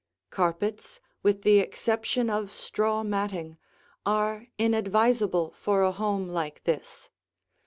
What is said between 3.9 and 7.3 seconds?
are inadvisable for a home like this.